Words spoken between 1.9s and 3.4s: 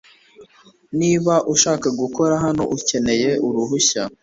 gukora hano, ukeneye